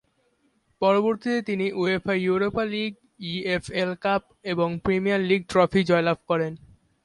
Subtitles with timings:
[0.81, 2.91] পরবর্তীতে তিনি UEFA Europa league,
[3.31, 6.53] EFL cup এবং প্রিমিয়ার লীগ ট্রফি জয়লাভ করেন।